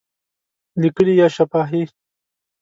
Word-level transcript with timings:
لیکلي 0.81 1.13
یا 1.21 1.27
شفاهی؟ 1.35 1.83